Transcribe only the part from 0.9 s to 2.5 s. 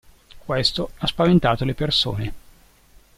ha spaventato le persone.